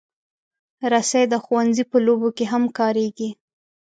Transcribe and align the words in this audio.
رسۍ 0.91 1.23
د 1.31 1.35
ښوونځي 1.43 1.83
په 1.91 1.97
لوبو 2.05 2.29
کې 2.37 2.45
هم 2.51 2.63
کارېږي. 2.77 3.29